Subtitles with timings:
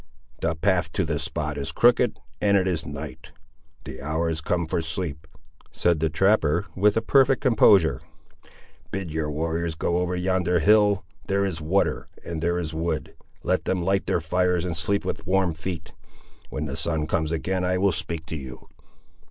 [0.39, 3.33] "The path to the spot is crooked, and it is night.
[3.83, 5.27] The hour is come for sleep,"
[5.71, 8.01] said the trapper, with perfect composure.
[8.89, 13.65] "Bid your warriors go over yonder hill; there is water and there is wood; let
[13.65, 15.93] them light their fires and sleep with warm feet.
[16.49, 18.69] When the sun comes again I will speak to you."